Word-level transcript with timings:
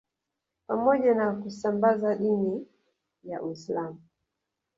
Pamoja 0.67 1.13
na 1.13 1.33
kusambaza 1.35 2.15
dini 2.15 2.67
ya 3.23 3.41
Uislamu 3.43 4.01